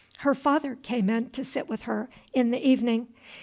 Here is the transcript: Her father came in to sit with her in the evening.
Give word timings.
Her 0.25 0.33
father 0.33 0.73
came 0.73 1.11
in 1.11 1.29
to 1.29 1.43
sit 1.43 1.69
with 1.69 1.83
her 1.83 2.09
in 2.33 2.49
the 2.49 2.57
evening. 2.67 3.09